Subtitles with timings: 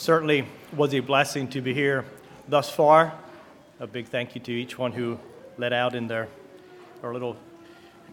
[0.00, 2.06] certainly was a blessing to be here
[2.48, 3.12] thus far.
[3.80, 5.18] A big thank you to each one who
[5.58, 6.26] let out in their
[7.02, 7.36] our little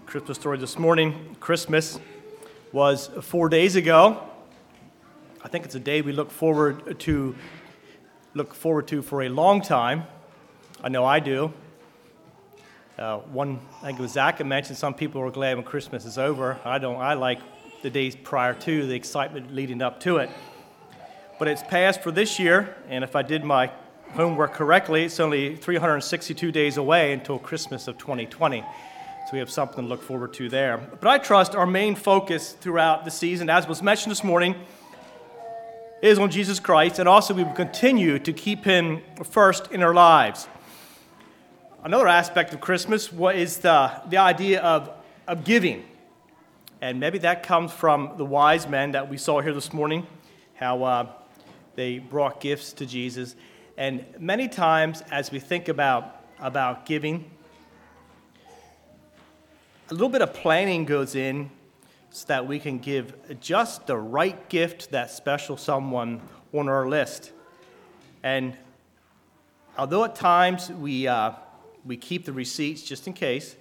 [0.05, 1.37] Christmas story this morning.
[1.39, 1.97] Christmas
[2.73, 4.21] was four days ago.
[5.41, 7.35] I think it's a day we look forward to
[8.33, 10.03] look forward to for a long time.
[10.83, 11.53] I know I do.
[12.99, 16.17] Uh, one, I think it was Zach mentioned some people are glad when Christmas is
[16.17, 16.59] over.
[16.65, 16.97] I don't.
[16.97, 17.39] I like
[17.81, 20.29] the days prior to the excitement leading up to it.
[21.39, 23.71] But it's passed for this year, and if I did my
[24.13, 28.61] homework correctly, it's only 362 days away until Christmas of 2020.
[28.61, 30.77] So we have something to look forward to there.
[30.77, 34.55] But I trust our main focus throughout the season, as was mentioned this morning,
[36.01, 39.93] is on Jesus Christ, and also we will continue to keep Him first in our
[39.93, 40.47] lives.
[41.83, 44.89] Another aspect of Christmas is the, the idea of,
[45.27, 45.85] of giving.
[46.81, 50.07] And maybe that comes from the wise men that we saw here this morning,
[50.55, 51.11] how uh,
[51.77, 53.35] they brought gifts to Jesus.
[53.77, 57.29] And many times, as we think about, about giving,
[59.91, 61.51] a little bit of planning goes in
[62.09, 66.19] so that we can give just the right gift to that special someone
[66.51, 67.31] on our list.
[68.23, 68.57] And
[69.77, 71.33] although at times we, uh,
[71.85, 73.55] we keep the receipts just in case,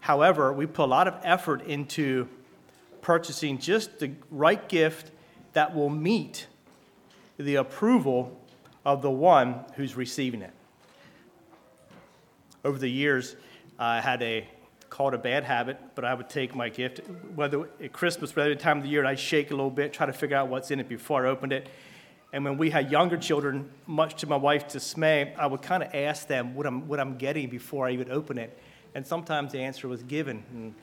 [0.00, 2.28] however, we put a lot of effort into
[3.00, 5.12] purchasing just the right gift
[5.52, 6.48] that will meet
[7.42, 8.40] the approval
[8.84, 10.52] of the one who's receiving it.
[12.64, 13.36] Over the years,
[13.78, 14.46] I had a
[14.90, 17.00] called a bad habit, but I would take my gift,
[17.34, 20.12] whether at Christmas, whether time of the year, I'd shake a little bit, try to
[20.12, 21.68] figure out what's in it before I opened it.
[22.32, 25.94] And when we had younger children, much to my wife's dismay, I would kind of
[25.94, 28.58] ask them what I'm, what I'm getting before I even open it.
[28.94, 30.74] And sometimes the answer was given, and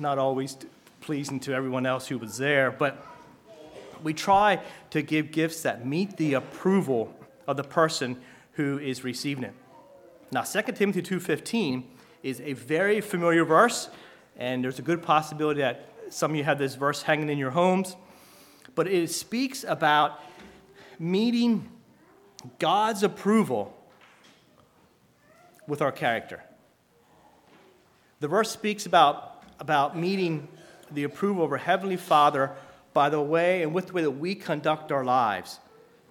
[0.00, 0.56] not always
[1.00, 2.70] pleasing to everyone else who was there.
[2.70, 3.04] But
[4.02, 4.60] we try
[4.90, 7.14] to give gifts that meet the approval
[7.46, 8.20] of the person
[8.52, 9.54] who is receiving it.
[10.30, 11.84] Now, 2 Timothy 2:15
[12.22, 13.88] is a very familiar verse,
[14.36, 17.50] and there's a good possibility that some of you have this verse hanging in your
[17.50, 17.96] homes.
[18.74, 20.20] But it speaks about
[20.98, 21.70] meeting
[22.58, 23.74] God's approval
[25.66, 26.42] with our character.
[28.20, 30.48] The verse speaks about, about meeting
[30.90, 32.52] the approval of our Heavenly Father
[32.92, 35.60] by the way and with the way that we conduct our lives.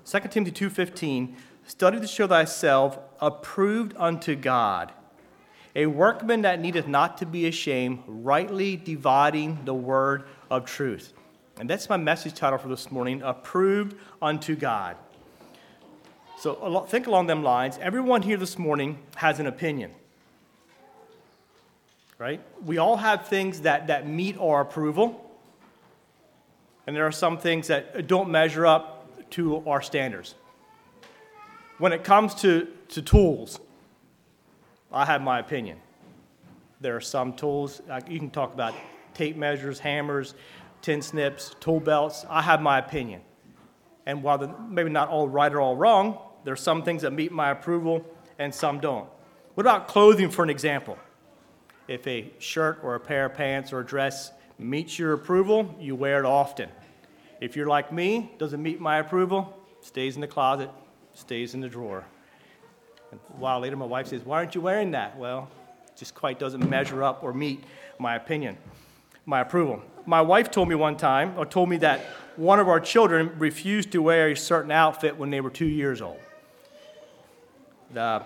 [0.05, 4.91] 2 Timothy 2.15, study to show thyself approved unto God,
[5.75, 11.13] a workman that needeth not to be ashamed, rightly dividing the word of truth.
[11.59, 14.95] And that's my message title for this morning, approved unto God.
[16.39, 17.79] So think along them lines.
[17.81, 19.91] Everyone here this morning has an opinion
[22.17, 22.41] right?
[22.65, 25.26] We all have things that, that meet our approval,
[26.87, 30.35] and there are some things that don't measure up to our standards.
[31.77, 33.59] When it comes to, to tools,
[34.91, 35.79] I have my opinion.
[36.79, 38.73] There are some tools, you can talk about
[39.13, 40.33] tape measures, hammers,
[40.81, 42.25] tin snips, tool belts.
[42.29, 43.21] I have my opinion.
[44.05, 47.11] And while they're maybe not all right or all wrong, there are some things that
[47.11, 48.05] meet my approval
[48.39, 49.09] and some don't.
[49.55, 50.97] What about clothing, for an example?
[51.87, 55.95] If a shirt or a pair of pants or a dress meets your approval, you
[55.95, 56.69] wear it often.
[57.39, 60.69] If you're like me, doesn't meet my approval, stays in the closet,
[61.13, 62.05] stays in the drawer.
[63.11, 65.17] And a while later, my wife says, Why aren't you wearing that?
[65.17, 65.49] Well,
[65.95, 67.63] just quite doesn't measure up or meet
[67.99, 68.57] my opinion,
[69.25, 69.81] my approval.
[70.05, 72.01] My wife told me one time, or told me that
[72.35, 76.01] one of our children refused to wear a certain outfit when they were two years
[76.01, 76.19] old.
[77.93, 78.23] The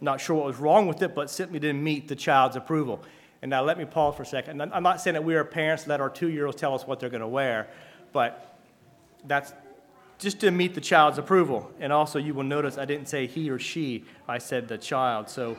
[0.00, 3.02] not sure what was wrong with it, but simply didn't meet the child's approval.
[3.42, 4.60] And now let me pause for a second.
[4.60, 7.00] I'm not saying that we are parents let our two year olds tell us what
[7.00, 7.68] they're going to wear,
[8.12, 8.58] but
[9.24, 9.54] that's
[10.18, 11.70] just to meet the child's approval.
[11.80, 15.30] And also, you will notice I didn't say he or she, I said the child.
[15.30, 15.56] So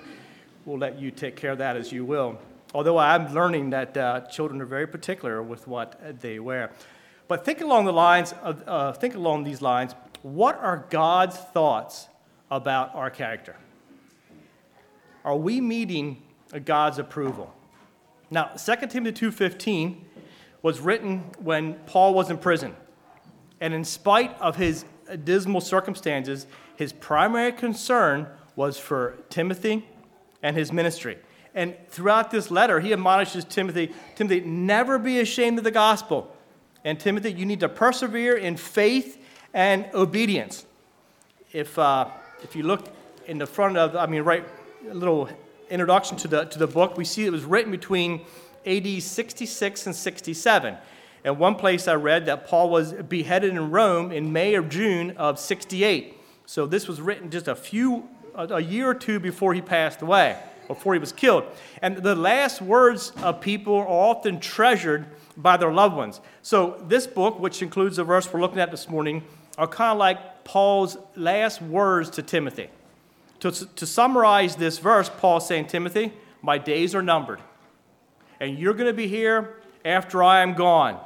[0.66, 2.38] we'll let you take care of that as you will.
[2.74, 6.72] Although I'm learning that uh, children are very particular with what they wear.
[7.28, 9.96] But think along the lines of, uh, think along these lines.
[10.22, 12.08] What are God's thoughts
[12.52, 13.56] about our character?
[15.26, 16.22] Are we meeting
[16.66, 17.54] God's approval?
[18.32, 20.06] Now, 2 Timothy 2:15
[20.62, 22.76] was written when Paul was in prison.
[23.60, 24.86] And in spite of his
[25.24, 26.48] dismal circumstances,
[26.78, 29.88] his primary concern was for Timothy
[30.42, 31.18] and his ministry.
[31.54, 36.34] And throughout this letter, he admonishes Timothy, Timothy, never be ashamed of the gospel.
[36.86, 39.22] And Timothy, you need to persevere in faith
[39.54, 40.66] and obedience.
[41.52, 42.08] If, uh,
[42.42, 42.88] if you look
[43.28, 44.46] in the front of, I mean, right
[44.90, 45.30] a little
[45.72, 48.26] introduction to the, to the book, we see it was written between
[48.66, 50.78] AD 66 and 67.
[51.24, 55.12] And one place I read that Paul was beheaded in Rome in May or June
[55.18, 56.18] of 68.
[56.46, 60.38] So this was written just a few, a year or two before he passed away,
[60.68, 61.46] before he was killed.
[61.82, 65.06] And the last words of people are often treasured
[65.38, 66.20] by their loved ones.
[66.42, 69.24] So this book, which includes the verse we're looking at this morning,
[69.58, 72.70] are kind of like Paul's last words to Timothy.
[73.42, 77.42] To, to summarize this verse, Paul's saying, Timothy, my days are numbered.
[78.40, 81.00] And you're going to be here after I am gone.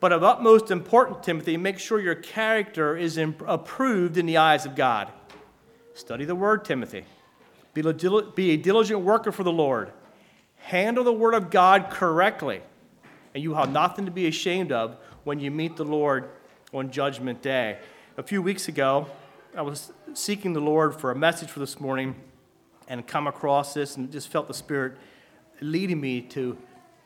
[0.00, 4.76] But of utmost importance, Timothy, make sure your character is approved in the eyes of
[4.76, 5.10] God.
[5.94, 7.04] Study the word, Timothy.
[7.74, 9.92] Be a diligent worker for the Lord.
[10.56, 12.60] Handle the word of God correctly,
[13.34, 16.28] and you have nothing to be ashamed of when you meet the Lord
[16.72, 17.78] on Judgment Day.
[18.16, 19.08] A few weeks ago,
[19.56, 22.14] I was seeking the Lord for a message for this morning
[22.88, 24.94] and come across this and just felt the Spirit
[25.60, 26.56] leading me to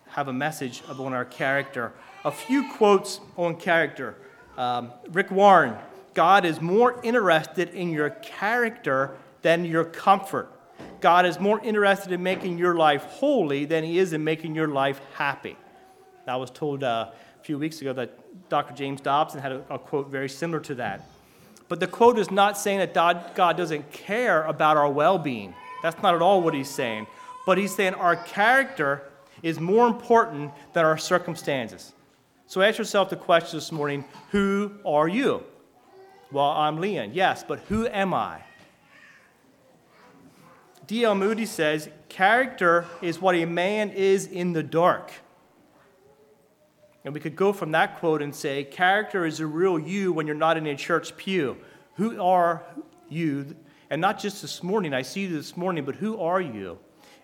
[0.09, 1.93] have a message on our character.
[2.25, 4.15] A few quotes on character.
[4.57, 5.77] Um, Rick Warren
[6.15, 10.51] God is more interested in your character than your comfort.
[11.01, 14.69] God is more interested in making your life holy than he is in making your
[14.69, 15.57] life happy.
[16.27, 17.11] I was told uh,
[17.41, 18.75] a few weeks ago that Dr.
[18.75, 21.03] James Dobson had a, a quote very similar to that.
[21.73, 22.93] But the quote is not saying that
[23.35, 25.55] God, doesn't care about our well being.
[25.83, 27.07] That's not at all what he's saying.
[27.47, 29.11] But he's saying our character
[29.43, 31.95] is more important than our circumstances.
[32.47, 35.45] So ask yourself the question this morning who are you?
[36.31, 38.43] Well, I'm Leon, yes, but who am I?
[40.87, 41.15] D.L.
[41.15, 45.11] Moody says, Character is what a man is in the dark.
[47.05, 50.27] And we could go from that quote and say, Character is a real you when
[50.27, 51.57] you're not in a church pew.
[51.97, 52.63] Who are
[53.09, 53.57] you?
[53.91, 56.79] And not just this morning, I see you this morning, but who are you?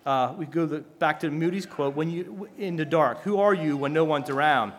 [0.05, 3.53] Uh, we go the, back to Moody's quote, when you in the dark, who are
[3.53, 4.73] you when no one's around?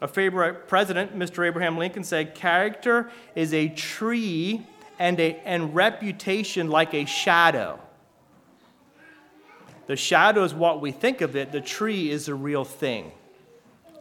[0.00, 1.46] A favorite president, Mr.
[1.46, 4.66] Abraham Lincoln, said, Character is a tree
[4.98, 7.78] and, a, and reputation like a shadow.
[9.86, 13.12] The shadow is what we think of it, the tree is the real thing.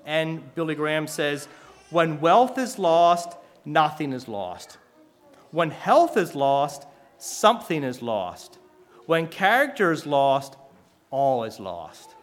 [0.05, 1.47] And Billy Graham says,
[1.89, 4.77] When wealth is lost, nothing is lost.
[5.51, 6.85] When health is lost,
[7.17, 8.57] something is lost.
[9.05, 10.55] When character is lost,
[11.09, 12.15] all is lost.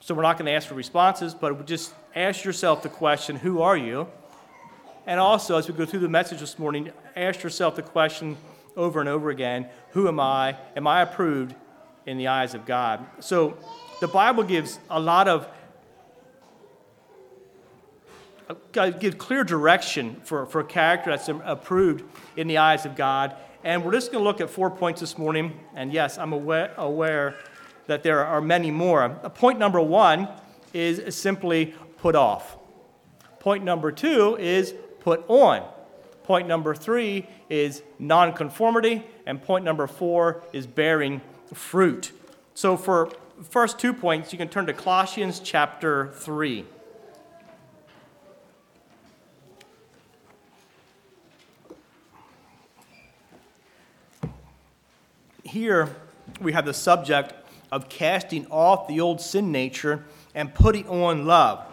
[0.00, 3.62] So we're not going to ask for responses, but just ask yourself the question who
[3.62, 4.08] are you?
[5.06, 8.36] And also, as we go through the message this morning, ask yourself the question
[8.76, 10.56] over and over again who am I?
[10.76, 11.54] Am I approved
[12.06, 13.04] in the eyes of God?
[13.20, 13.56] So
[14.02, 15.46] the Bible gives a lot of
[18.48, 22.02] uh, give clear direction for, for a character that's approved
[22.36, 23.36] in the eyes of God.
[23.62, 25.56] And we're just going to look at four points this morning.
[25.76, 27.36] And yes, I'm aware, aware
[27.86, 29.08] that there are many more.
[29.36, 30.28] Point number one
[30.74, 31.66] is simply
[31.98, 32.56] put off.
[33.38, 35.62] Point number two is put on.
[36.24, 39.04] Point number three is nonconformity.
[39.26, 41.20] And point number four is bearing
[41.54, 42.10] fruit.
[42.54, 43.10] So, for
[43.48, 46.64] first two points, you can turn to Colossians chapter 3.
[55.44, 55.94] Here
[56.40, 57.34] we have the subject
[57.70, 61.66] of casting off the old sin nature and putting on love.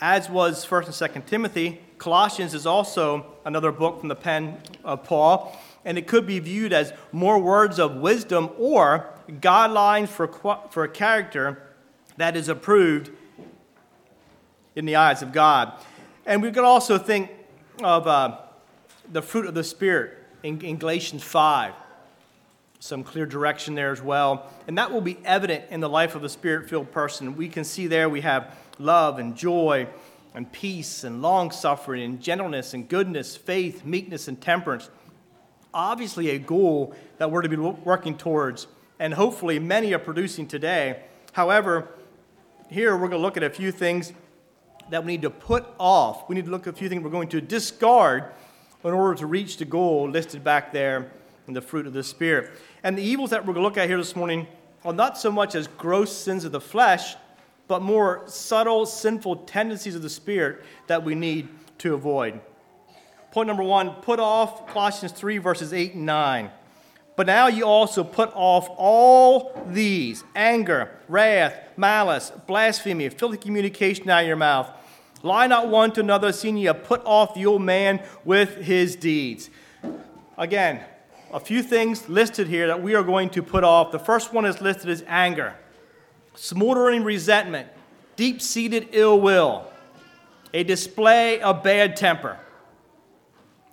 [0.00, 5.04] As was 1st and 2nd Timothy, Colossians is also another book from the pen of
[5.04, 10.28] Paul, and it could be viewed as more words of wisdom or guidelines for,
[10.70, 11.62] for a character
[12.16, 13.10] that is approved
[14.74, 15.72] in the eyes of God.
[16.26, 17.30] And we could also think
[17.82, 18.38] of uh,
[19.10, 21.74] the fruit of the Spirit in, in Galatians 5
[22.82, 24.50] some clear direction there as well.
[24.66, 27.36] And that will be evident in the life of a spirit filled person.
[27.36, 29.86] We can see there we have love and joy
[30.34, 34.90] and peace and long suffering and gentleness and goodness, faith, meekness, and temperance.
[35.72, 38.66] Obviously, a goal that we're to be working towards,
[39.02, 41.02] and hopefully many are producing today.
[41.32, 41.88] However,
[42.70, 44.12] here we're going to look at a few things
[44.90, 46.28] that we need to put off.
[46.28, 48.26] We need to look at a few things we're going to discard
[48.84, 51.10] in order to reach the goal listed back there
[51.48, 52.52] in the fruit of the Spirit.
[52.84, 54.46] And the evils that we're going to look at here this morning
[54.84, 57.16] are not so much as gross sins of the flesh,
[57.66, 62.40] but more subtle, sinful tendencies of the Spirit that we need to avoid.
[63.32, 66.50] Point number one put off Colossians 3, verses 8 and 9.
[67.14, 74.22] But now you also put off all these anger, wrath, malice, blasphemy, filthy communication out
[74.22, 74.70] of your mouth.
[75.22, 79.50] Lie not one to another, seeing have put off the old man with his deeds.
[80.38, 80.80] Again,
[81.32, 83.92] a few things listed here that we are going to put off.
[83.92, 85.54] The first one is listed as anger.
[86.34, 87.68] smoldering resentment,
[88.16, 89.66] deep seated ill will,
[90.54, 92.38] a display of bad temper.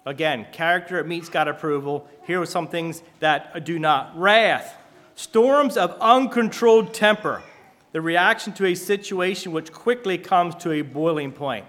[0.09, 2.09] Again, character meets God approval.
[2.25, 4.17] Here are some things that do not.
[4.17, 4.75] Wrath,
[5.13, 7.43] storms of uncontrolled temper,
[7.91, 11.67] the reaction to a situation which quickly comes to a boiling point.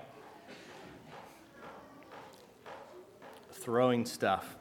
[3.53, 4.57] Throwing stuff.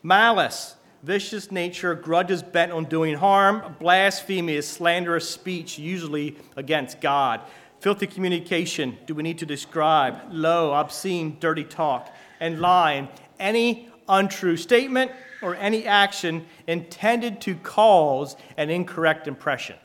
[0.00, 7.40] Malice, vicious nature, grudges bent on doing harm, blasphemy is slanderous speech, usually against God.
[7.80, 10.20] Filthy communication, do we need to describe?
[10.30, 12.14] Low, obscene, dirty talk.
[12.40, 15.10] And lying, any untrue statement
[15.42, 19.76] or any action intended to cause an incorrect impression.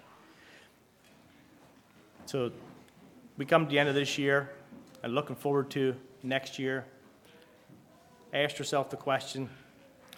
[2.25, 2.51] So
[3.37, 4.49] we come to the end of this year
[5.03, 6.85] and looking forward to next year.
[8.33, 9.49] Ask yourself the question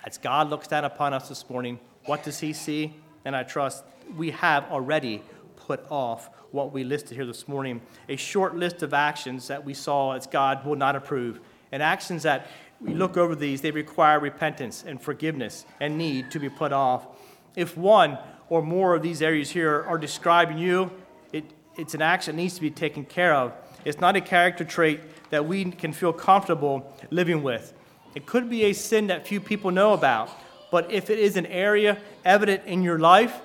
[0.06, 2.94] as God looks down upon us this morning, what does He see?
[3.26, 3.84] And I trust
[4.16, 5.24] we have already
[5.56, 9.74] put off what we listed here this morning a short list of actions that we
[9.74, 11.40] saw as God will not approve,
[11.72, 12.48] and actions that
[12.82, 17.08] we look over these, they require repentance and forgiveness and need to be put off.
[17.56, 18.18] If one
[18.50, 20.92] or more of these areas here are describing you,
[21.32, 21.46] it,
[21.78, 23.54] it's an action that needs to be taken care of.
[23.86, 27.74] It's not a character trait that we can feel comfortable living with.
[28.14, 30.30] It could be a sin that few people know about,
[30.72, 33.40] but if it is an area evident in your life,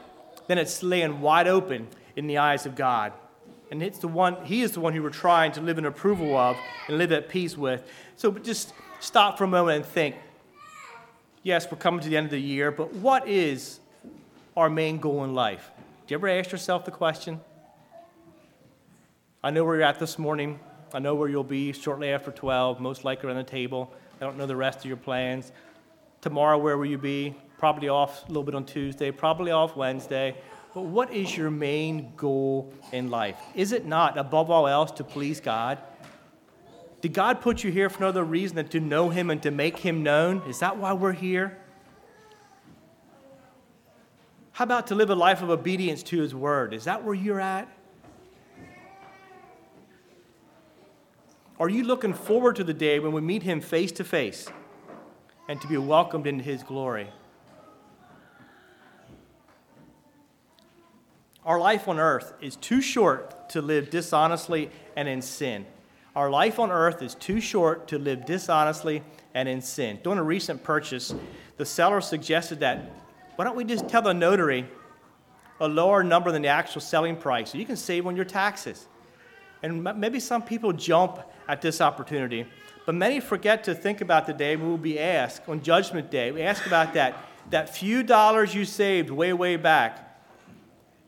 [0.46, 3.12] then it's laying wide open in the eyes of God.
[3.70, 6.36] And it's the one, He is the one who we're trying to live in approval
[6.36, 6.56] of
[6.88, 7.88] and live at peace with.
[8.16, 10.16] So just stop for a moment and think
[11.42, 13.80] yes, we're coming to the end of the year, but what is
[14.56, 15.70] our main goal in life?
[16.06, 17.40] Do you ever ask yourself the question?
[19.42, 20.60] I know where you're at this morning.
[20.92, 23.92] I know where you'll be shortly after 12, most likely around the table.
[24.20, 25.52] I don't know the rest of your plans.
[26.20, 27.34] Tomorrow, where will you be?
[27.58, 30.36] Probably off a little bit on Tuesday, probably off Wednesday.
[30.74, 33.38] But what is your main goal in life?
[33.54, 35.78] Is it not, above all else, to please God?
[37.00, 39.50] Did God put you here for no other reason than to know Him and to
[39.50, 40.42] make Him known?
[40.48, 41.58] Is that why we're here?
[44.52, 46.74] How about to live a life of obedience to His Word?
[46.74, 47.68] Is that where you're at?
[51.60, 54.48] Are you looking forward to the day when we meet him face to face
[55.46, 57.10] and to be welcomed into his glory?
[61.44, 65.64] Our life on earth is too short to live dishonestly and in sin.
[66.14, 70.00] Our life on earth is too short to live dishonestly and in sin.
[70.02, 71.14] During a recent purchase,
[71.56, 72.90] the seller suggested that
[73.36, 74.66] why don't we just tell the notary
[75.60, 78.86] a lower number than the actual selling price so you can save on your taxes?
[79.62, 82.46] And maybe some people jump at this opportunity.
[82.84, 86.32] But many forget to think about the day we will be asked on Judgment Day.
[86.32, 87.16] We ask about that,
[87.48, 90.09] that few dollars you saved way, way back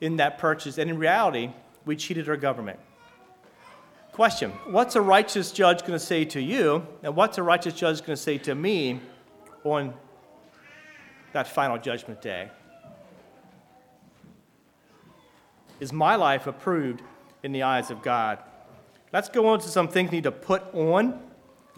[0.03, 0.77] in that purchase.
[0.77, 1.51] And in reality,
[1.87, 2.79] we cheated our government.
[4.11, 6.87] Question What's a righteous judge going to say to you?
[7.03, 9.01] And what's a righteous judge going to say to me
[9.65, 9.95] on
[11.33, 12.51] that final judgment day?
[15.81, 17.01] Is my life approved
[17.43, 18.39] in the eyes of God?
[19.13, 21.21] Let's go on to some things need to put on.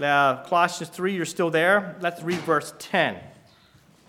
[0.02, 1.96] Uh, Colossians 3, you're still there.
[2.00, 3.18] Let's read verse 10.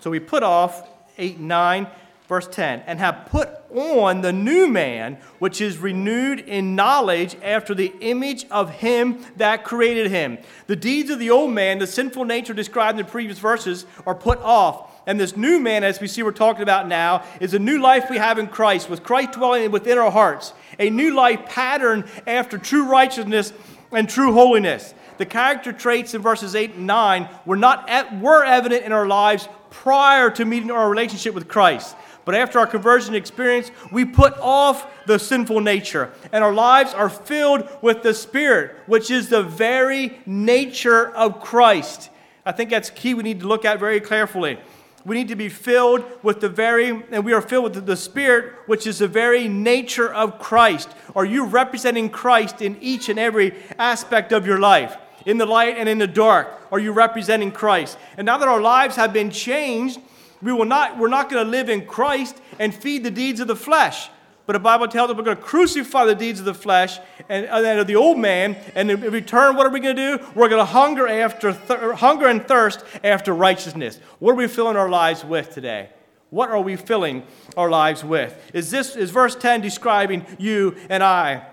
[0.01, 1.87] So we put off 8 and 9,
[2.27, 7.75] verse 10, and have put on the new man, which is renewed in knowledge after
[7.75, 10.37] the image of him that created him.
[10.67, 14.15] The deeds of the old man, the sinful nature described in the previous verses, are
[14.15, 14.91] put off.
[15.07, 18.09] And this new man, as we see we're talking about now, is a new life
[18.09, 20.53] we have in Christ, with Christ dwelling within our hearts.
[20.79, 23.53] A new life pattern after true righteousness
[23.91, 24.95] and true holiness.
[25.17, 29.47] The character traits in verses 8 and 9 were, not, were evident in our lives
[29.69, 31.95] prior to meeting our relationship with Christ.
[32.25, 37.09] But after our conversion experience, we put off the sinful nature, and our lives are
[37.09, 42.09] filled with the Spirit, which is the very nature of Christ.
[42.43, 44.57] I think that's key we need to look at very carefully.
[45.05, 48.53] We need to be filled with the very, and we are filled with the Spirit,
[48.65, 50.89] which is the very nature of Christ.
[51.15, 54.97] Are you representing Christ in each and every aspect of your life?
[55.27, 57.99] In the light and in the dark, are you representing Christ?
[58.17, 59.99] And now that our lives have been changed,
[60.45, 63.47] we will not, we're not going to live in Christ and feed the deeds of
[63.47, 64.09] the flesh.
[64.45, 66.99] But the Bible tells us we're going to crucify the deeds of the flesh
[67.29, 68.55] and, and of the old man.
[68.75, 70.25] And in return, what are we going to do?
[70.35, 73.99] We're going to hunger after th- hunger and thirst after righteousness.
[74.19, 75.89] What are we filling our lives with today?
[76.29, 77.23] What are we filling
[77.57, 78.39] our lives with?
[78.53, 81.47] Is this is verse 10 describing you and I?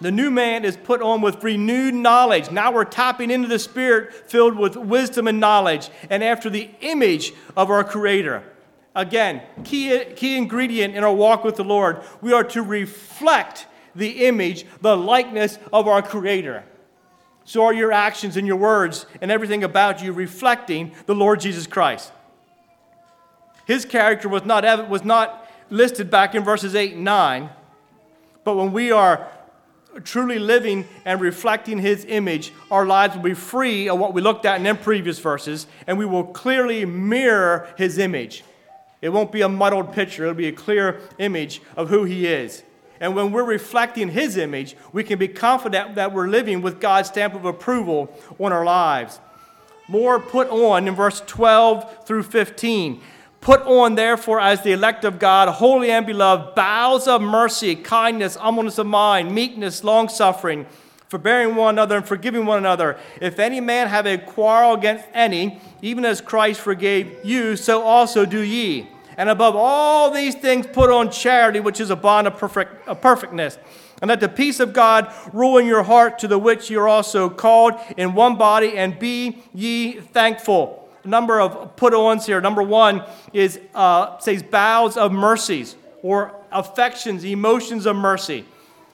[0.00, 2.50] The new man is put on with renewed knowledge.
[2.50, 7.32] Now we're tapping into the Spirit filled with wisdom and knowledge and after the image
[7.56, 8.44] of our Creator.
[8.94, 12.02] Again, key, key ingredient in our walk with the Lord.
[12.20, 16.64] We are to reflect the image, the likeness of our Creator.
[17.44, 21.66] So are your actions and your words and everything about you reflecting the Lord Jesus
[21.66, 22.12] Christ.
[23.66, 27.50] His character was not, was not listed back in verses 8 and 9,
[28.44, 29.28] but when we are
[30.00, 34.44] truly living and reflecting His image, our lives will be free of what we looked
[34.44, 38.44] at in them previous verses, and we will clearly mirror His image.
[39.00, 42.62] It won't be a muddled picture, it'll be a clear image of who He is.
[43.00, 47.08] And when we're reflecting His image, we can be confident that we're living with God's
[47.08, 49.20] stamp of approval on our lives.
[49.88, 53.00] More put on in verse 12 through 15.
[53.48, 58.34] Put on, therefore, as the elect of God, holy and beloved, bowels of mercy, kindness,
[58.34, 60.66] humbleness of mind, meekness, long suffering,
[61.08, 62.98] forbearing one another and forgiving one another.
[63.22, 68.26] If any man have a quarrel against any, even as Christ forgave you, so also
[68.26, 68.86] do ye.
[69.16, 73.00] And above all these things, put on charity, which is a bond of, perfect, of
[73.00, 73.56] perfectness.
[74.02, 76.88] And let the peace of God rule in your heart, to the which you are
[76.88, 82.40] also called in one body, and be ye thankful number of put ons here.
[82.40, 88.44] Number one is uh, says bowels of mercies or affections, emotions of mercy.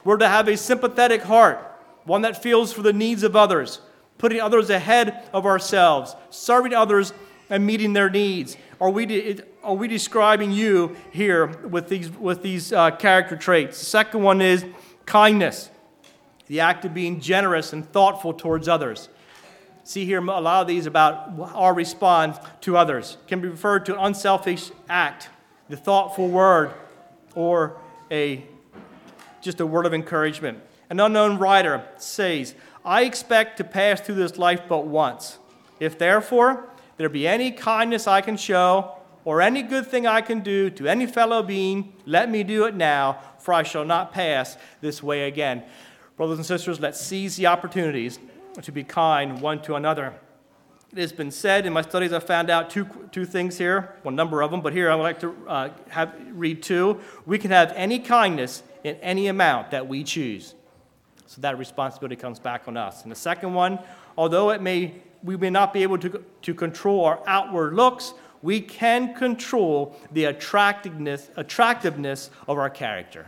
[0.04, 1.58] We're to have a sympathetic heart,
[2.04, 3.80] one that feels for the needs of others,
[4.18, 7.12] putting others ahead of ourselves, serving others
[7.50, 8.56] and meeting their needs.
[8.80, 13.78] Are we, are we describing you here with these, with these uh, character traits?
[13.78, 14.64] The second one is
[15.06, 15.70] kindness,
[16.46, 19.08] the act of being generous and thoughtful towards others
[19.84, 23.18] see here a lot of these about our response to others.
[23.28, 25.28] Can be referred to an unselfish act
[25.68, 26.72] the thoughtful word
[27.34, 27.76] or
[28.10, 28.44] a
[29.40, 30.58] just a word of encouragement.
[30.90, 35.38] An unknown writer says i expect to pass through this life but once.
[35.80, 40.40] If therefore there be any kindness i can show or any good thing i can
[40.40, 44.56] do to any fellow being let me do it now for i shall not pass
[44.80, 45.62] this way again.
[46.16, 48.18] Brothers and sisters let's seize the opportunities
[48.62, 50.14] to be kind one to another.
[50.92, 54.10] It has been said in my studies, I found out two, two things here, A
[54.10, 57.00] number of them, but here I would like to uh, have, read two.
[57.26, 60.54] We can have any kindness in any amount that we choose.
[61.26, 63.02] So that responsibility comes back on us.
[63.02, 63.80] And the second one,
[64.16, 68.60] although it may, we may not be able to, to control our outward looks, we
[68.60, 73.26] can control the attractiveness, attractiveness of our character.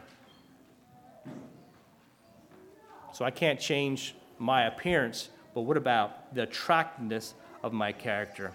[3.12, 8.53] So I can't change my appearance, but what about the attractiveness of my character?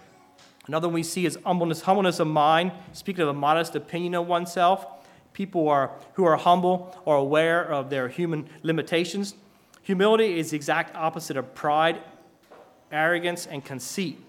[0.66, 2.72] Another one we see is humbleness, humbleness of mind.
[2.92, 4.86] Speaking of a modest opinion of oneself,
[5.32, 9.34] people are, who are humble are aware of their human limitations.
[9.82, 12.00] Humility is the exact opposite of pride,
[12.92, 14.20] arrogance, and conceit.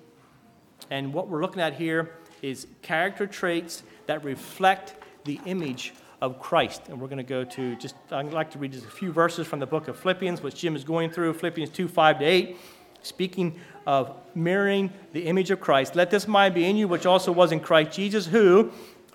[0.89, 6.83] And what we're looking at here is character traits that reflect the image of Christ.
[6.87, 9.45] And we're going to go to just, I'd like to read just a few verses
[9.45, 12.57] from the book of Philippians, which Jim is going through Philippians 2 5 to 8.
[13.01, 17.33] Speaking of mirroring the image of Christ, let this mind be in you, which also
[17.33, 18.71] was in Christ Jesus, who,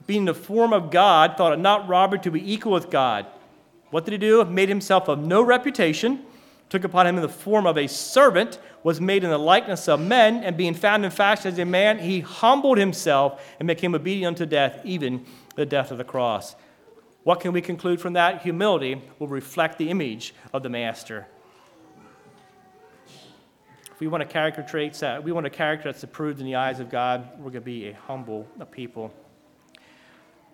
[0.07, 3.25] being the form of God, thought it not robbery to be equal with God.
[3.89, 4.45] What did he do?
[4.45, 6.21] Made himself of no reputation,
[6.69, 9.99] took upon him in the form of a servant, was made in the likeness of
[9.99, 14.39] men, and being found in fashion as a man, he humbled himself and became obedient
[14.39, 15.25] unto death, even
[15.57, 16.55] the death of the cross.
[17.29, 18.41] What can we conclude from that?
[18.41, 21.27] Humility will reflect the image of the Master.
[23.85, 26.55] If we want a character traits that we want a character that's approved in the
[26.55, 29.13] eyes of God, we're going to be a humble people.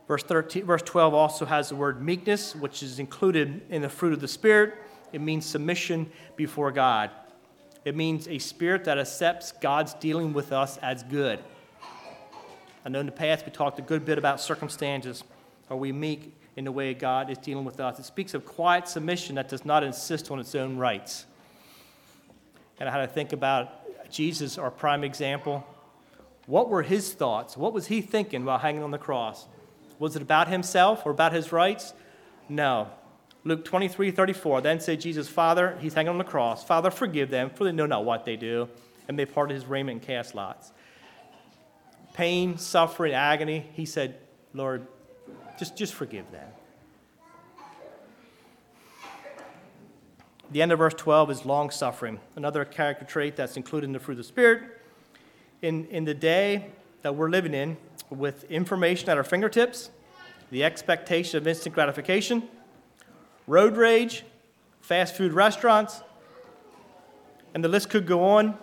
[0.08, 4.12] Verse 13, verse 12 also has the word meekness, which is included in the fruit
[4.12, 4.74] of the Spirit.
[5.12, 7.12] It means submission before God.
[7.84, 11.38] It means a spirit that accepts God's dealing with us as good.
[12.84, 15.22] I know in the past we talked a good bit about circumstances.
[15.70, 16.40] Are we meek?
[16.56, 17.98] In the way God is dealing with us.
[17.98, 21.26] It speaks of quiet submission that does not insist on its own rights.
[22.78, 25.66] And I had to think about Jesus, our prime example.
[26.46, 27.56] What were his thoughts?
[27.56, 29.46] What was he thinking while hanging on the cross?
[29.98, 31.94] Was it about himself or about his rights?
[32.48, 32.88] No.
[33.44, 34.60] Luke 23 34.
[34.60, 37.86] Then said Jesus, Father, he's hanging on the cross, Father, forgive them, for they know
[37.86, 38.68] not what they do.
[39.06, 40.72] And they parted his raiment and cast lots.
[42.14, 43.66] Pain, suffering, agony.
[43.74, 44.18] He said,
[44.54, 44.86] Lord,
[45.58, 46.48] just, just forgive them.
[50.50, 53.98] The end of verse 12 is long suffering, another character trait that's included in the
[53.98, 54.80] fruit of the Spirit.
[55.62, 56.66] In, in the day
[57.02, 57.76] that we're living in,
[58.10, 59.90] with information at our fingertips,
[60.50, 62.48] the expectation of instant gratification,
[63.46, 64.24] road rage,
[64.80, 66.02] fast food restaurants,
[67.54, 68.56] and the list could go on.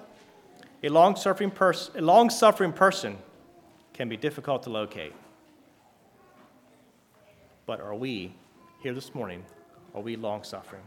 [0.84, 3.18] A long suffering, pers- a long suffering person
[3.94, 5.14] can be difficult to locate.
[7.72, 8.36] But are we,
[8.84, 9.46] here this morning,
[9.96, 10.82] are we long suffering?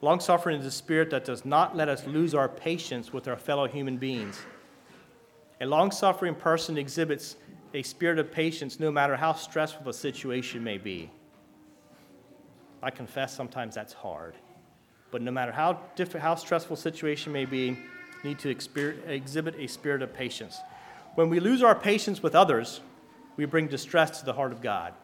[0.00, 3.36] Long suffering is a spirit that does not let us lose our patience with our
[3.36, 4.38] fellow human beings.
[5.60, 7.34] A long suffering person exhibits
[7.74, 11.10] a spirit of patience no matter how stressful the situation may be.
[12.80, 14.36] I confess sometimes that's hard.
[15.10, 17.76] But no matter how, diff- how stressful situation may be,
[18.22, 20.60] need to exhibit a spirit of patience.
[21.16, 22.82] When we lose our patience with others,
[23.36, 24.94] we bring distress to the heart of God.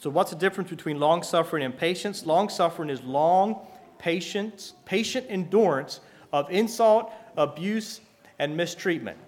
[0.00, 2.24] So, what's the difference between long suffering and patience?
[2.24, 3.66] Long suffering is long,
[3.98, 6.00] patience, patient endurance
[6.32, 8.00] of insult, abuse,
[8.38, 9.18] and mistreatment,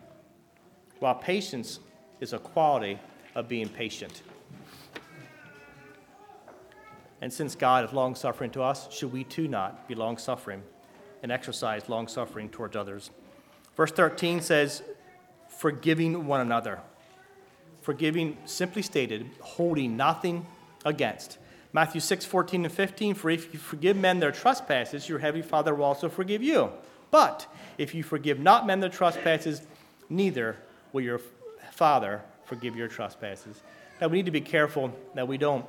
[0.99, 1.79] while patience
[2.21, 2.99] is a quality
[3.35, 4.23] of being patient.
[7.21, 10.63] And since God is long suffering to us, should we too not be long suffering
[11.23, 13.11] and exercise long suffering towards others?
[13.77, 14.83] Verse 13 says,
[15.49, 16.81] forgiving one another.
[17.83, 20.47] Forgiving, simply stated, holding nothing
[20.85, 21.39] against.
[21.73, 25.75] Matthew 6, 14 and 15, for if you forgive men their trespasses, your heavenly Father
[25.75, 26.71] will also forgive you.
[27.11, 27.47] But
[27.79, 29.63] if you forgive not men their trespasses,
[30.11, 30.57] neither
[30.93, 31.21] will your
[31.71, 33.63] Father forgive your trespasses.
[34.01, 35.65] Now, we need to be careful that we don't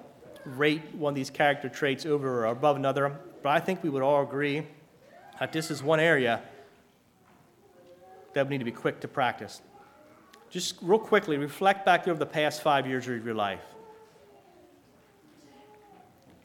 [0.45, 4.03] rate one of these character traits over or above another, but I think we would
[4.03, 4.67] all agree
[5.39, 6.41] that this is one area
[8.33, 9.61] that we need to be quick to practice.
[10.49, 13.61] Just real quickly, reflect back over the past five years of your life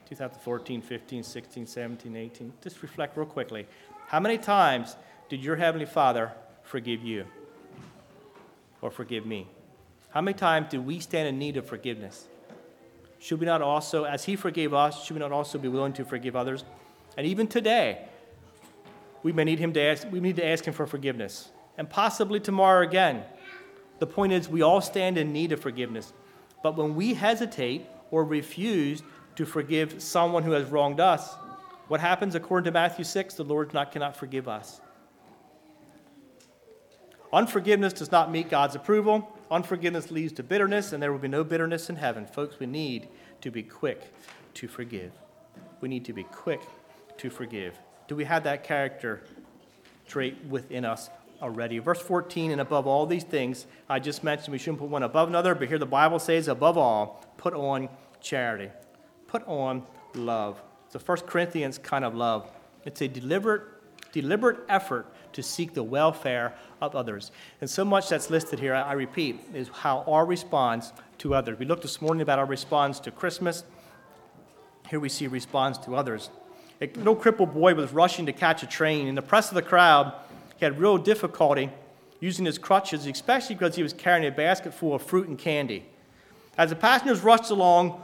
[0.09, 2.53] 2014, 15, 16, 17, 18.
[2.63, 3.67] Just reflect real quickly.
[4.07, 4.97] How many times
[5.29, 7.27] did your Heavenly Father forgive you
[8.81, 9.47] or forgive me?
[10.11, 12.27] How many times do we stand in need of forgiveness?
[13.19, 16.05] Should we not also, as He forgave us, should we not also be willing to
[16.05, 16.65] forgive others?
[17.17, 18.07] And even today,
[19.23, 21.51] we may need Him to ask, we need to ask Him for forgiveness.
[21.77, 23.25] And possibly tomorrow again.
[23.99, 26.13] The point is, we all stand in need of forgiveness.
[26.63, 29.03] But when we hesitate or refuse
[29.39, 31.37] to forgive someone who has wronged us,
[31.87, 33.35] what happens according to Matthew 6?
[33.35, 34.81] The Lord not, cannot forgive us.
[37.33, 39.33] Unforgiveness does not meet God's approval.
[39.49, 42.27] Unforgiveness leads to bitterness, and there will be no bitterness in heaven.
[42.27, 43.07] Folks, we need
[43.41, 44.13] to be quick
[44.55, 45.13] to forgive.
[45.81, 46.63] We need to be quick
[47.19, 47.79] to forgive.
[48.09, 49.23] Do we have that character
[50.09, 51.79] trait within us already?
[51.79, 55.29] Verse 14, and above all these things, I just mentioned we shouldn't put one above
[55.29, 57.89] another, but here the Bible says, above all, put on
[58.21, 58.71] charity,
[59.29, 60.61] put on love.
[60.87, 62.51] It's a 1 Corinthians kind of love.
[62.85, 63.63] It's a deliberate,
[64.13, 67.31] deliberate effort to seek the welfare of others.
[67.61, 71.59] And so much that's listed here, I repeat, is how our response to others.
[71.59, 73.65] We looked this morning about our response to Christmas.
[74.89, 76.31] Here we see response to others.
[76.81, 79.07] A little crippled boy was rushing to catch a train.
[79.07, 80.15] In the press of the crowd,
[80.57, 81.71] he had real difficulty
[82.21, 85.85] using his crutches, especially because he was carrying a basket full of fruit and candy.
[86.57, 88.03] As the passengers rushed along,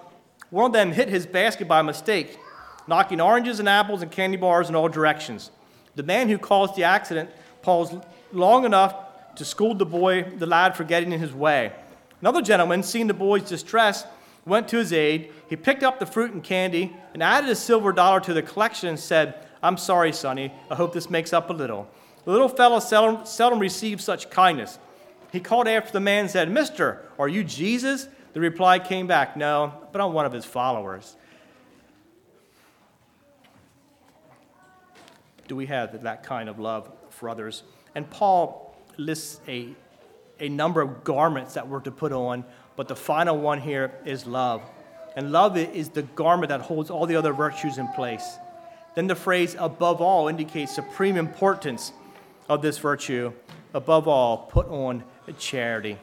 [0.55, 2.39] one of them hit his basket by mistake,
[2.87, 5.51] knocking oranges and apples and candy bars in all directions.
[5.97, 7.29] The man who caused the accident
[7.63, 7.97] paused
[8.33, 11.73] long enough to scold the boy, the lad, for getting in his way.
[12.21, 14.07] Another gentleman, seeing the boy's distress,
[14.47, 15.33] went to his aid.
[15.51, 18.91] He picked up the fruit and candy and added a silver dollar to the collection
[18.91, 20.53] and said, I'm sorry, Sonny.
[20.71, 21.91] I hope this makes up a little.
[22.25, 24.79] The little fellow seldom, seldom received such kindness.
[25.33, 28.07] He called after the man and said, Mister, are you Jesus?
[28.35, 31.17] The reply came back, No, but I'm one of his followers.
[35.49, 37.63] do we have that kind of love for others?
[37.95, 39.75] And Paul lists a,
[40.41, 42.45] a number of garments that we're to put on,
[42.77, 44.63] but the final one here is love.
[45.17, 48.37] And love is the garment that holds all the other virtues in place.
[48.95, 51.93] Then the phrase above all indicates supreme importance
[52.49, 53.33] of this virtue.
[53.75, 55.05] Above all, put on
[55.39, 55.99] charity.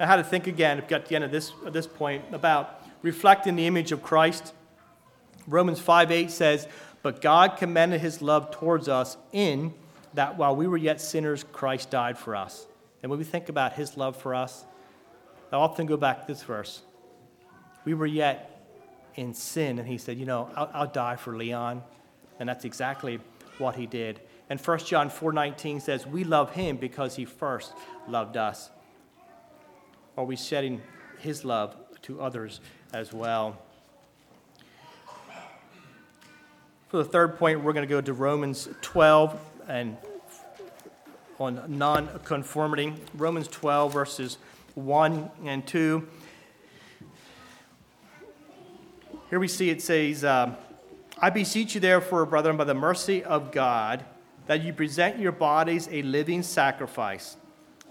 [0.00, 3.56] I had to think again, at the end of this, at this point, about reflecting
[3.56, 4.52] the image of Christ.
[5.46, 6.66] Romans 5 8 says,
[7.04, 9.74] but God commended his love towards us in
[10.14, 12.66] that while we were yet sinners, Christ died for us.
[13.02, 14.64] And when we think about his love for us,
[15.52, 16.80] I often go back to this verse.
[17.84, 18.66] We were yet
[19.16, 21.82] in sin, and he said, You know, I'll, I'll die for Leon.
[22.40, 23.20] And that's exactly
[23.58, 24.20] what he did.
[24.48, 27.74] And 1 John 4:19 says, "We love him because he first
[28.08, 28.70] loved us."
[30.16, 30.80] Are we shedding
[31.18, 32.60] his love to others
[32.92, 33.58] as well?
[36.88, 39.96] For the third point, we're going to go to Romans 12 and
[41.40, 42.94] on non-conformity.
[43.14, 44.38] Romans 12 verses
[44.74, 46.06] 1 and 2.
[49.30, 50.54] Here we see it says, uh,
[51.18, 54.04] I beseech you, therefore, brethren, by the mercy of God,
[54.46, 57.36] that you present your bodies a living sacrifice,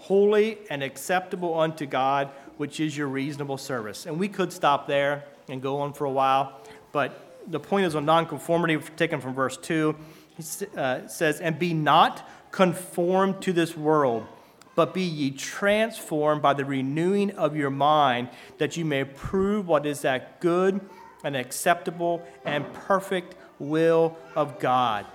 [0.04, 4.04] holy and acceptable unto God, which is your reasonable service.
[4.04, 6.60] And we could stop there and go on for a while,
[6.92, 9.96] but the point is on nonconformity, taken from verse 2.
[10.36, 14.26] He uh, says, And be not conformed to this world,
[14.74, 19.86] but be ye transformed by the renewing of your mind, that you may prove what
[19.86, 20.82] is that good
[21.24, 25.06] and acceptable and perfect will of God.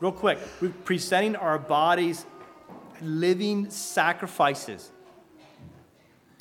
[0.00, 2.26] Real quick, we're presenting our bodies
[3.04, 4.90] living sacrifices.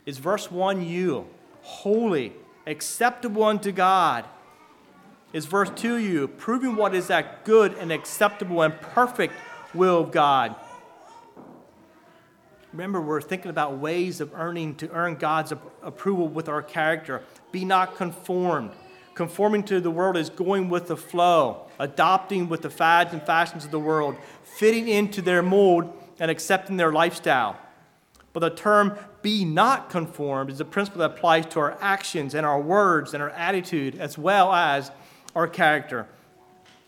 [0.06, 1.28] Is verse 1 you,
[1.62, 2.34] holy,
[2.66, 4.26] acceptable unto God?
[5.32, 9.34] Is verse 2 you, proving what is that good and acceptable and perfect
[9.74, 10.56] will of God?
[12.72, 17.22] Remember, we're thinking about ways of earning to earn God's approval with our character.
[17.52, 18.72] Be not conformed.
[19.14, 23.64] Conforming to the world is going with the flow, adopting with the fads and fashions
[23.64, 27.58] of the world, fitting into their mold and accepting their lifestyle.
[28.32, 32.46] But the term be not conformed is a principle that applies to our actions and
[32.46, 34.90] our words and our attitude as well as
[35.36, 36.08] our character.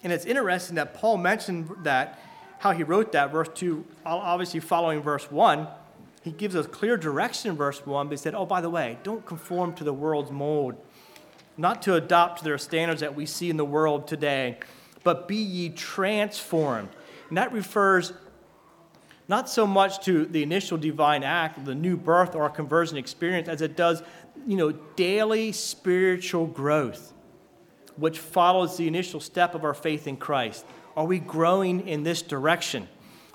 [0.05, 2.17] And it's interesting that Paul mentioned that,
[2.59, 5.67] how he wrote that, verse 2, obviously following verse 1.
[6.23, 8.99] He gives us clear direction in verse 1, but he said, Oh, by the way,
[9.03, 10.77] don't conform to the world's mold
[11.57, 14.57] not to adopt their standards that we see in the world today,
[15.03, 16.89] but be ye transformed.
[17.29, 18.13] And that refers
[19.27, 23.61] not so much to the initial divine act the new birth or conversion experience as
[23.61, 24.03] it does,
[24.45, 27.13] you know, daily spiritual growth,
[27.95, 30.65] which follows the initial step of our faith in Christ.
[30.95, 32.87] Are we growing in this direction?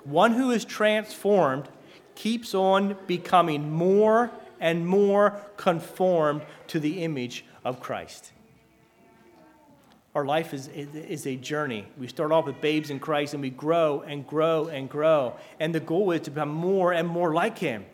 [0.03, 1.67] One who is transformed
[2.15, 8.31] keeps on becoming more and more conformed to the image of Christ.
[10.13, 11.85] Our life is, is a journey.
[11.97, 15.35] We start off with babes in Christ and we grow and grow and grow.
[15.59, 17.85] And the goal is to become more and more like Him.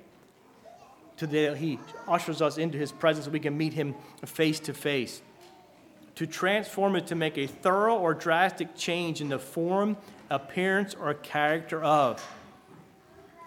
[1.18, 3.94] to Today, He ushers us into His presence so we can meet Him
[4.26, 5.22] face to face.
[6.16, 9.96] To transform it to make a thorough or drastic change in the form,
[10.32, 12.26] appearance, or character of.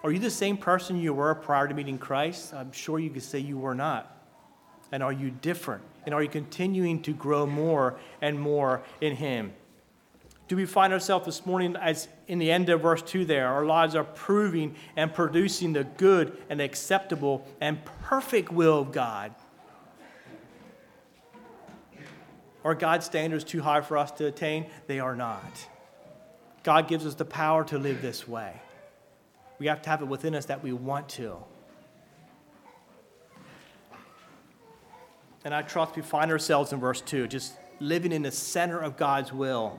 [0.04, 2.54] Are you the same person you were prior to meeting Christ?
[2.54, 4.19] I'm sure you could say you were not.
[4.92, 5.82] And are you different?
[6.04, 9.52] And are you continuing to grow more and more in Him?
[10.48, 13.46] Do we find ourselves this morning as in the end of verse 2 there?
[13.46, 19.32] Our lives are proving and producing the good and acceptable and perfect will of God.
[22.64, 24.66] Are God's standards too high for us to attain?
[24.86, 25.68] They are not.
[26.62, 28.60] God gives us the power to live this way.
[29.58, 31.36] We have to have it within us that we want to.
[35.44, 38.96] And I trust we find ourselves in verse 2, just living in the center of
[38.96, 39.78] God's will.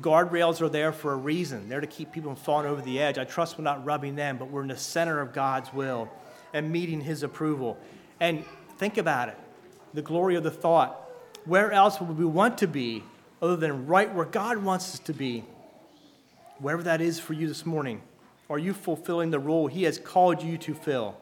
[0.00, 1.68] Guardrails are there for a reason.
[1.68, 3.18] They're to keep people from falling over the edge.
[3.18, 6.10] I trust we're not rubbing them, but we're in the center of God's will
[6.52, 7.78] and meeting His approval.
[8.20, 8.44] And
[8.78, 9.38] think about it
[9.94, 11.02] the glory of the thought.
[11.44, 13.02] Where else would we want to be
[13.40, 15.44] other than right where God wants us to be?
[16.58, 18.02] Wherever that is for you this morning,
[18.50, 21.16] are you fulfilling the role He has called you to fill?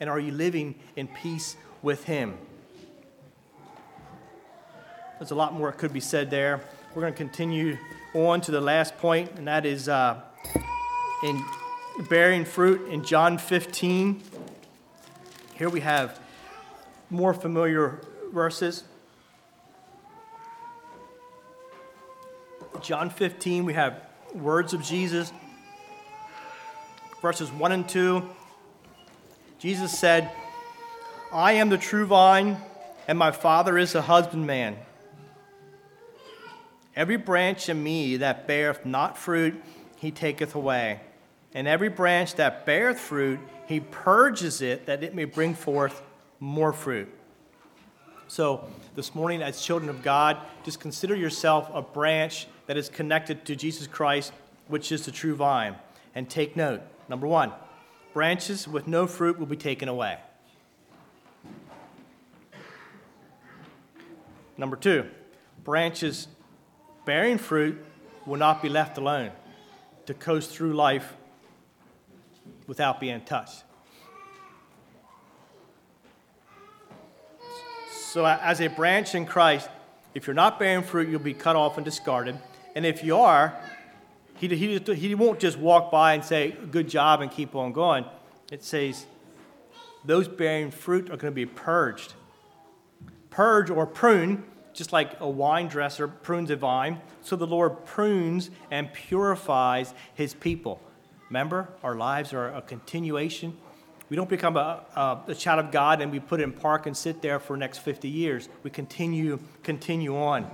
[0.00, 2.36] And are you living in peace with Him?
[5.24, 6.60] There's a lot more that could be said there.
[6.94, 7.78] We're going to continue
[8.12, 10.20] on to the last point, and that is uh,
[11.22, 11.42] in
[12.10, 14.22] bearing fruit in John 15.
[15.54, 16.20] Here we have
[17.08, 18.02] more familiar
[18.34, 18.84] verses.
[22.82, 24.02] John 15, we have
[24.34, 25.32] words of Jesus.
[27.22, 28.28] Verses 1 and 2.
[29.58, 30.30] Jesus said,
[31.32, 32.58] I am the true vine,
[33.08, 34.76] and my Father is the husbandman.
[36.96, 39.60] Every branch in me that beareth not fruit,
[39.96, 41.00] he taketh away.
[41.52, 46.02] And every branch that beareth fruit, he purges it that it may bring forth
[46.40, 47.12] more fruit.
[48.26, 53.44] So, this morning, as children of God, just consider yourself a branch that is connected
[53.46, 54.32] to Jesus Christ,
[54.68, 55.76] which is the true vine.
[56.14, 57.52] And take note number one,
[58.12, 60.18] branches with no fruit will be taken away.
[64.56, 65.06] Number two,
[65.64, 66.28] branches
[67.04, 67.84] bearing fruit
[68.26, 69.30] will not be left alone
[70.06, 71.14] to coast through life
[72.66, 73.64] without being touched.
[77.90, 79.68] So, as a branch in Christ,
[80.14, 82.38] if you're not bearing fruit, you'll be cut off and discarded.
[82.76, 83.58] And if you are,
[84.36, 88.04] he, he, he won't just walk by and say, Good job, and keep on going.
[88.52, 89.06] It says,
[90.04, 92.14] Those bearing fruit are going to be purged.
[93.30, 98.50] Purge or prune just like a wine dresser prunes a vine, so the Lord prunes
[98.70, 100.80] and purifies his people.
[101.28, 103.56] Remember, our lives are a continuation.
[104.10, 106.86] We don't become a, a, a, child of God and we put it in park
[106.86, 108.48] and sit there for the next 50 years.
[108.62, 110.50] We continue, continue on.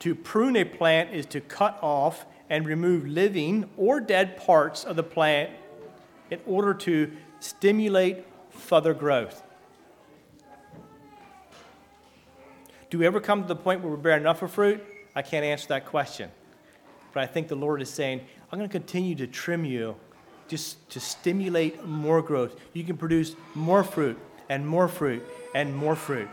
[0.00, 4.96] To prune a plant is to cut off and remove living or dead parts of
[4.96, 5.50] the plant
[6.30, 9.42] in order to stimulate further growth.
[12.90, 14.84] Do we ever come to the point where we bear enough of fruit?
[15.14, 16.28] I can't answer that question.
[17.12, 19.94] But I think the Lord is saying, I'm going to continue to trim you
[20.48, 22.58] just to stimulate more growth.
[22.72, 25.22] You can produce more fruit and more fruit
[25.54, 26.28] and more fruit.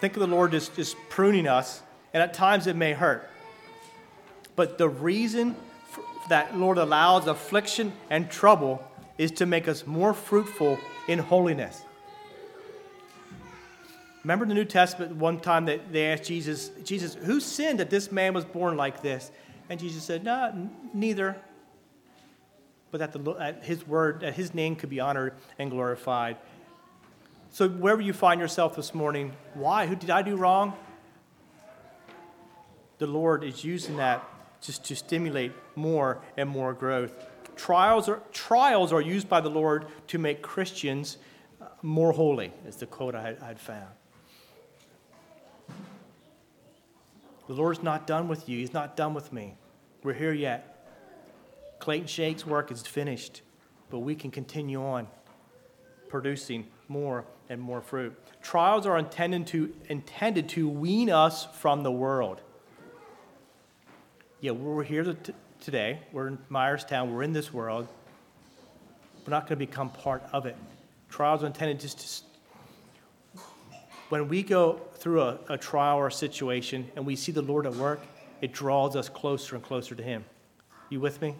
[0.00, 1.82] Think of the Lord just, just pruning us,
[2.14, 3.28] and at times it may hurt.
[4.56, 5.54] But the reason
[6.30, 8.82] that Lord allows affliction and trouble
[9.18, 11.82] is to make us more fruitful in holiness.
[14.24, 18.12] Remember the New Testament one time that they asked Jesus, Jesus, who sinned that this
[18.12, 19.30] man was born like this?
[19.68, 21.36] And Jesus said, No, neither.
[22.90, 26.36] But that, the, that his word, that his name could be honored and glorified.
[27.50, 29.86] So, wherever you find yourself this morning, why?
[29.86, 30.74] Who did I do wrong?
[32.98, 34.22] The Lord is using that
[34.60, 37.12] just to stimulate more and more growth.
[37.56, 41.18] Trials are, trials are used by the Lord to make Christians
[41.60, 43.88] uh, more holy, is the quote I had found.
[47.52, 49.56] The Lord's not done with you, He's not done with me.
[50.02, 50.88] We're here yet.
[51.80, 53.42] Clayton Shake's work is finished,
[53.90, 55.06] but we can continue on
[56.08, 58.18] producing more and more fruit.
[58.40, 62.40] Trials are intended to, intended to wean us from the world.
[64.40, 66.00] Yeah, we're here t- today.
[66.10, 67.12] We're in Myerstown.
[67.12, 67.86] We're in this world.
[69.26, 70.56] We're not going to become part of it.
[71.10, 72.31] Trials are intended just to.
[74.12, 77.64] When we go through a, a trial or a situation and we see the Lord
[77.64, 77.98] at work,
[78.42, 80.26] it draws us closer and closer to Him.
[80.90, 81.34] You with me?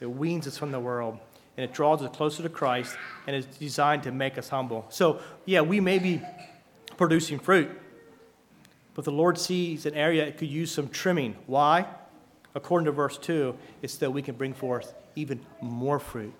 [0.00, 1.18] It weans us from the world
[1.54, 4.86] and it draws us closer to Christ and is designed to make us humble.
[4.88, 6.22] So, yeah, we may be
[6.96, 7.68] producing fruit,
[8.94, 11.36] but the Lord sees an area that could use some trimming.
[11.46, 11.84] Why?
[12.54, 16.32] According to verse 2, it's that we can bring forth even more fruit,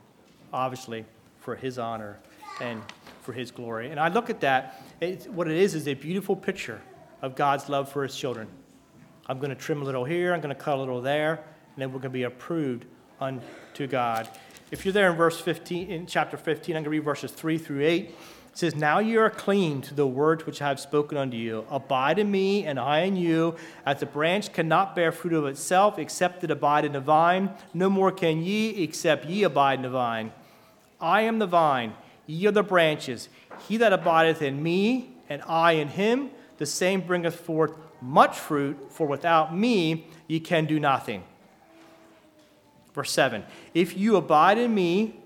[0.50, 1.04] obviously,
[1.40, 2.20] for His honor
[2.58, 2.80] and
[3.26, 3.90] for His glory.
[3.90, 4.80] And I look at that,
[5.28, 6.80] what it is is a beautiful picture
[7.20, 8.46] of God's love for His children.
[9.26, 11.76] I'm going to trim a little here, I'm going to cut a little there, and
[11.76, 12.86] then we're going to be approved
[13.20, 14.28] unto God.
[14.70, 17.58] If you're there in verse 15, in chapter 15, I'm going to read verses 3
[17.58, 18.04] through 8.
[18.04, 18.14] It
[18.52, 21.66] says, Now you are clean to the words which I have spoken unto you.
[21.68, 23.56] Abide in me, and I in you.
[23.84, 27.90] As the branch cannot bear fruit of itself, except it abide in the vine, no
[27.90, 30.32] more can ye, except ye abide in the vine.
[31.00, 31.92] I am the vine,
[32.26, 33.28] ye are the branches.
[33.68, 38.92] He that abideth in me, and I in him, the same bringeth forth much fruit,
[38.92, 41.22] for without me ye can do nothing.
[42.94, 45.16] Verse 7 If you abide in me,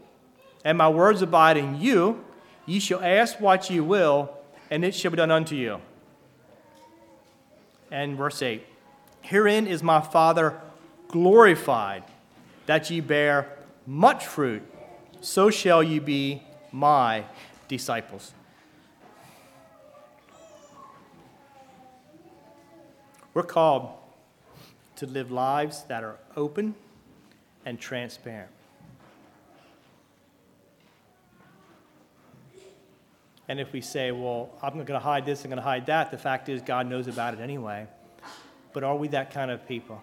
[0.64, 2.24] and my words abide in you,
[2.66, 4.30] ye shall ask what ye will,
[4.70, 5.80] and it shall be done unto you.
[7.90, 8.64] And verse 8
[9.22, 10.60] Herein is my Father
[11.08, 12.04] glorified,
[12.66, 14.62] that ye bear much fruit,
[15.20, 17.24] so shall ye be my
[17.68, 18.32] disciples.
[23.32, 23.90] We're called
[24.96, 26.74] to live lives that are open
[27.64, 28.50] and transparent.
[33.48, 36.10] And if we say, well, I'm going to hide this, I'm going to hide that,
[36.10, 37.86] the fact is, God knows about it anyway.
[38.72, 40.00] But are we that kind of people?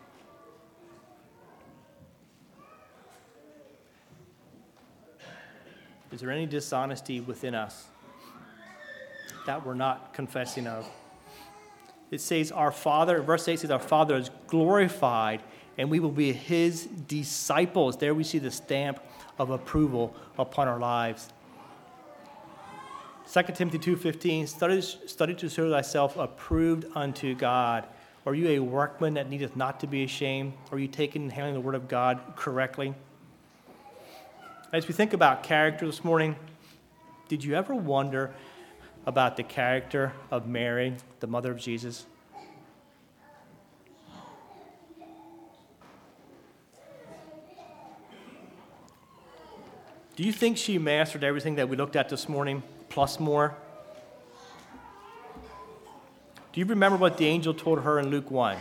[6.17, 7.85] Is there any dishonesty within us
[9.45, 10.89] that we're not confessing of?
[12.09, 15.43] It says, Our Father, verse 8 says, Our Father is glorified
[15.77, 17.97] and we will be his disciples.
[17.97, 18.99] There we see the stamp
[19.37, 21.31] of approval upon our lives.
[23.31, 27.85] 2 Timothy 2.15, study, study to show thyself approved unto God.
[28.25, 30.53] Are you a workman that needeth not to be ashamed?
[30.71, 32.95] Are you taking and handling the word of God correctly?
[34.73, 36.35] As we think about character this morning,
[37.29, 38.33] did you ever wonder
[39.05, 42.05] about the character of Mary, the mother of Jesus?
[50.17, 53.55] Do you think she mastered everything that we looked at this morning, plus more?
[56.51, 58.57] Do you remember what the angel told her in Luke 1?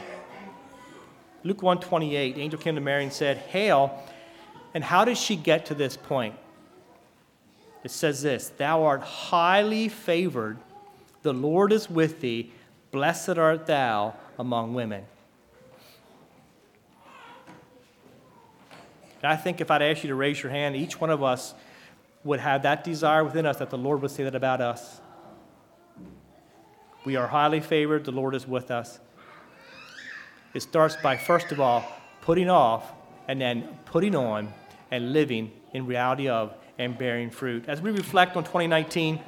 [1.43, 4.05] Luke 1 28, the angel came to Mary and said, Hail.
[4.77, 6.35] And how does she get to this point?
[7.83, 10.59] It says this Thou art highly favored,
[11.23, 12.53] the Lord is with thee,
[12.91, 15.07] blessed art thou among women.
[19.23, 21.55] And I think if I'd ask you to raise your hand, each one of us
[22.23, 25.01] would have that desire within us that the Lord would say that about us.
[27.07, 29.01] We are highly favored, the Lord is with us.
[30.53, 31.83] It starts by, first of all,
[32.21, 32.93] putting off
[33.27, 34.53] and then putting on
[34.91, 37.65] and living in reality of and bearing fruit.
[37.69, 39.21] As we reflect on 2019, a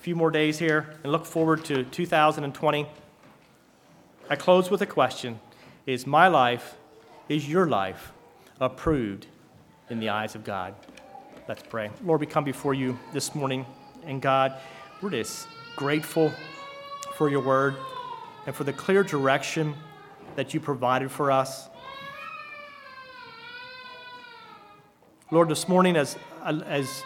[0.00, 2.86] few more days here, and look forward to 2020,
[4.28, 5.40] I close with a question
[5.86, 6.76] Is my life,
[7.28, 8.12] is your life
[8.60, 9.26] approved
[9.90, 10.74] in the eyes of God?
[11.48, 11.90] Let's pray.
[12.04, 13.66] Lord, we come before you this morning,
[14.06, 14.54] and God,
[15.00, 16.32] we're just grateful
[17.14, 17.76] for your word
[18.46, 19.74] and for the clear direction
[20.36, 21.68] that you provided for us.
[25.32, 27.02] Lord, this morning, as, as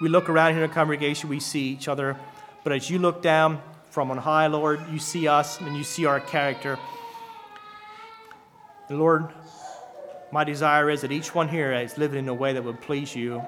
[0.00, 2.16] we look around here in the congregation, we see each other.
[2.62, 3.60] But as you look down
[3.90, 6.78] from on high, Lord, you see us and you see our character.
[8.88, 9.30] And Lord,
[10.30, 13.16] my desire is that each one here is living in a way that would please
[13.16, 13.42] you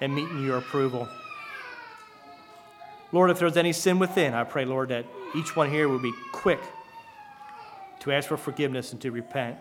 [0.00, 1.08] and meeting your approval.
[3.12, 5.06] Lord, if there's any sin within, I pray, Lord, that
[5.36, 6.60] each one here will be quick
[8.00, 9.56] to ask for forgiveness and to repent.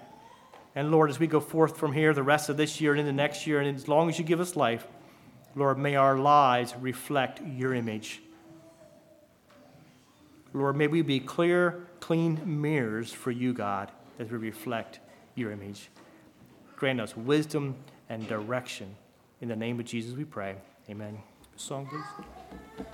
[0.76, 3.14] And Lord, as we go forth from here the rest of this year and into
[3.14, 4.88] next year, and as long as you give us life,
[5.56, 8.22] Lord, may our lives reflect your image.
[10.54, 15.00] Lord, may we be clear, clean mirrors for you, God, as we reflect
[15.36, 15.90] your image.
[16.76, 17.76] Grant us wisdom
[18.10, 18.96] and direction.
[19.42, 20.56] In the name of Jesus, we pray.
[20.90, 21.18] Amen.
[21.56, 22.86] Song, please.